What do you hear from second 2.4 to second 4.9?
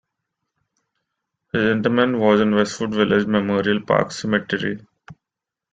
in Westwood Village Memorial Park Cemetery.